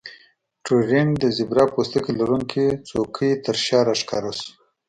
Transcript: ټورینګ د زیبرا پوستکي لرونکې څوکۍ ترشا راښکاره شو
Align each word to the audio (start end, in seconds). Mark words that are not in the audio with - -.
ټورینګ 0.65 1.11
د 1.19 1.25
زیبرا 1.37 1.65
پوستکي 1.73 2.11
لرونکې 2.19 2.65
څوکۍ 2.87 3.31
ترشا 3.45 3.79
راښکاره 3.87 4.31
شو 4.39 4.49